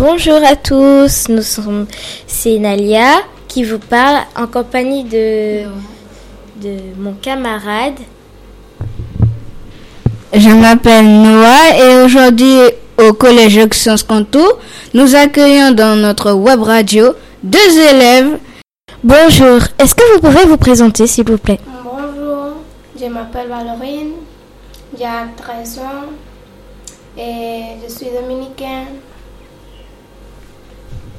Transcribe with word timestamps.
Bonjour 0.00 0.40
à 0.42 0.56
tous, 0.56 1.28
nous 1.28 1.42
sommes 1.42 1.86
c'est 2.26 2.56
Nalia 2.58 3.20
qui 3.46 3.64
vous 3.64 3.78
parle 3.78 4.20
en 4.34 4.46
compagnie 4.46 5.04
de, 5.04 5.64
de 6.56 6.78
mon 6.96 7.12
camarade. 7.12 7.98
Je 10.32 10.48
m'appelle 10.48 11.04
Noah 11.04 11.76
et 11.78 12.02
aujourd'hui 12.02 12.56
au 12.96 13.12
collège 13.12 13.60
Sciences 13.72 14.02
Canto, 14.02 14.40
nous 14.94 15.14
accueillons 15.14 15.72
dans 15.72 15.96
notre 15.96 16.32
web 16.32 16.62
radio 16.62 17.12
deux 17.42 17.78
élèves. 17.90 18.38
Bonjour, 19.04 19.58
est-ce 19.78 19.94
que 19.94 20.14
vous 20.14 20.20
pouvez 20.20 20.46
vous 20.46 20.56
présenter 20.56 21.06
s'il 21.06 21.26
vous 21.26 21.36
plaît? 21.36 21.60
Bonjour, 21.84 22.54
je 22.98 23.04
m'appelle 23.04 23.48
Valorine, 23.48 24.12
j'ai 24.98 25.04
13 25.04 25.78
ans 25.80 27.18
et 27.18 27.76
je 27.86 27.92
suis 27.92 28.06
dominicaine. 28.18 28.86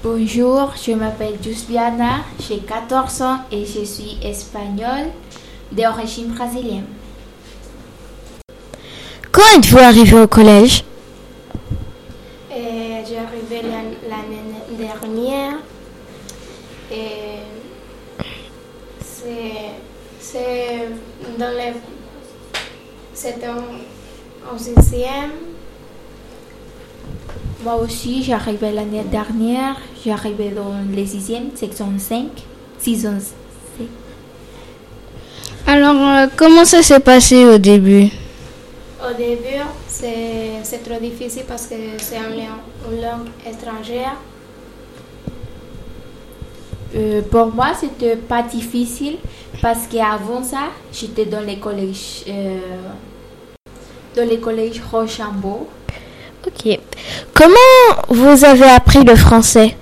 Bonjour, 0.03 0.73
je 0.83 0.93
m'appelle 0.93 1.35
Jusbiana, 1.43 2.21
j'ai 2.39 2.57
14 2.59 3.21
ans 3.21 3.37
et 3.51 3.65
je 3.65 3.83
suis 3.85 4.17
espagnole 4.23 5.09
d'origine 5.71 6.27
brésilienne. 6.33 6.85
Quand 9.31 9.43
êtes-vous 9.57 9.77
arrivé 9.77 10.19
au 10.19 10.27
collège? 10.27 10.83
Et 12.51 13.03
j'ai 13.07 13.17
arrivé 13.19 13.61
l'an- 13.61 13.95
l'année 14.09 14.77
dernière. 14.77 15.59
Et 16.91 17.37
c'est 18.99 19.71
c'est 20.19 20.89
dans 21.37 21.49
les 21.51 21.73
c'est 23.13 23.39
en, 23.47 24.53
en 24.53 24.57
sixième 24.57 25.31
Moi 27.63 27.75
aussi, 27.75 28.23
j'arrivais 28.23 28.71
l'année 28.71 29.03
dernière, 29.03 29.75
j'arrivais 30.03 30.49
dans 30.49 30.73
les 30.91 31.05
sixième, 31.05 31.55
section 31.55 31.93
5, 31.95 32.25
saison 32.79 33.19
5. 33.19 33.85
Alors, 35.67 35.95
euh, 35.95 36.27
comment 36.35 36.65
ça 36.65 36.81
s'est 36.81 36.99
passé 36.99 37.45
au 37.45 37.59
début? 37.59 38.09
Au 38.99 39.13
début, 39.15 39.61
c'est 39.87 40.53
c'est 40.63 40.83
trop 40.83 40.99
difficile 40.99 41.43
parce 41.47 41.67
que 41.67 41.75
c'est 41.99 42.17
une 42.17 42.35
langue, 42.35 42.91
une 42.91 43.01
langue 43.01 43.29
étrangère. 43.47 44.15
Euh, 46.95 47.21
pour 47.29 47.53
moi, 47.53 47.73
c'était 47.79 48.15
pas 48.15 48.41
difficile 48.41 49.17
parce 49.61 49.85
qu'avant 49.85 50.43
ça, 50.43 50.69
j'étais 50.91 51.25
dans 51.25 51.41
les 51.41 51.57
collèges, 51.59 52.23
euh, 52.27 52.57
dans 54.15 54.27
les 54.27 54.39
collèges 54.39 54.81
Rochambeau. 54.91 55.67
Ok. 56.45 56.79
Comment 57.33 57.55
vous 58.09 58.45
avez 58.45 58.69
appris 58.69 59.03
le 59.03 59.15
français? 59.15 59.75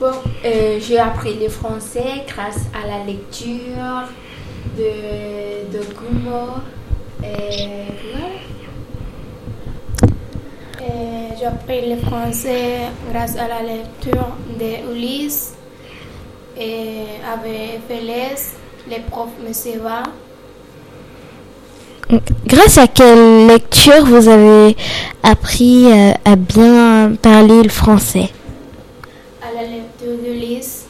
Bon, 0.00 0.12
euh, 0.44 0.78
j'ai 0.80 0.98
appris 0.98 1.34
le 1.38 1.48
français 1.48 2.24
grâce 2.26 2.66
à 2.74 2.86
la 2.86 3.04
lecture 3.04 4.08
de, 4.76 5.76
de 5.76 5.84
Kumo. 5.84 6.62
Et. 7.22 7.86
Et 10.78 11.36
J'ai 11.38 11.46
appris 11.46 11.88
le 11.90 11.96
français 11.96 12.88
grâce 13.10 13.36
à 13.36 13.48
la 13.48 13.62
lecture 13.62 14.28
de 14.58 14.92
Ulysse 14.92 15.54
et 16.58 17.02
avec 17.30 17.80
FLS, 17.88 18.54
les 18.88 19.00
profs 19.00 19.38
me 19.46 19.52
suivaient. 19.52 20.08
Grâce 22.46 22.78
à 22.78 22.86
quelle 22.86 23.48
lecture 23.48 24.04
vous 24.04 24.28
avez 24.28 24.76
appris 25.24 25.86
euh, 25.86 26.12
à 26.24 26.36
bien 26.36 27.16
parler 27.20 27.64
le 27.64 27.68
français? 27.68 28.30
À 29.42 29.52
la 29.52 29.62
lecture 29.62 30.16
d'Ulysse 30.22 30.86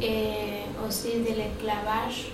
et 0.00 0.66
aussi 0.86 1.18
de 1.18 1.34
l'esclavage. 1.34 2.30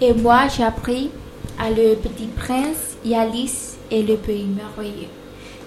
Et 0.00 0.14
moi, 0.14 0.44
j'ai 0.56 0.64
appris 0.64 1.10
à 1.58 1.68
Le 1.68 1.96
Petit 1.96 2.28
Prince, 2.28 2.96
et 3.04 3.16
Alice 3.16 3.76
et 3.90 4.02
le 4.02 4.16
Pays 4.16 4.46
Merveilleux. 4.46 5.08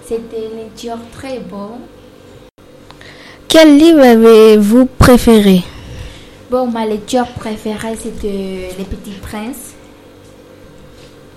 C'était 0.04 0.48
une 0.50 0.58
lecture 0.58 0.98
très 1.12 1.38
bonne. 1.38 1.82
Quel 3.46 3.78
livre 3.78 4.00
avez-vous 4.00 4.86
préféré? 4.98 5.62
Bon, 6.52 6.66
ma 6.66 6.84
lecture 6.84 7.28
préférée, 7.28 7.96
c'était 7.96 8.68
Le 8.78 8.84
Petit 8.84 9.12
Prince. 9.22 9.72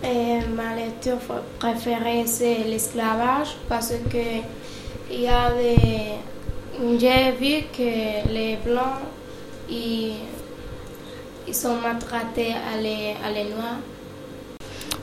Et 0.03 0.45
ma 0.53 0.75
lecture 0.75 1.19
préférée, 1.57 2.23
c'est 2.25 2.65
l'esclavage 2.67 3.55
parce 3.69 3.93
que 4.11 4.41
il 5.09 5.21
y 5.21 5.27
a 5.29 5.51
des... 5.51 6.99
J'ai 6.99 7.31
vu 7.31 7.63
que 7.71 8.29
les 8.29 8.57
blancs, 8.65 9.07
ils, 9.69 10.15
ils 11.47 11.55
sont 11.55 11.75
maltraités 11.75 12.51
à 12.51 12.77
les, 12.77 13.15
à 13.25 13.31
les 13.31 13.45
noirs. 13.53 13.79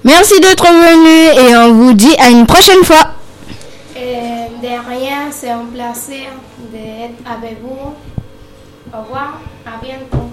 Merci 0.05 0.39
d'être 0.41 0.67
venu 0.67 1.49
et 1.49 1.57
on 1.57 1.73
vous 1.73 1.95
dit 1.95 2.15
à 2.19 2.29
une 2.29 2.45
prochaine 2.45 2.85
fois. 2.85 3.15
Et 3.97 4.61
derrière, 4.61 5.29
c'est 5.31 5.49
un 5.49 5.65
plaisir 5.65 6.29
d'être 6.71 7.15
avec 7.27 7.63
vous. 7.63 7.95
Au 8.91 9.01
revoir, 9.03 9.41
à 9.65 9.83
bientôt. 9.83 10.32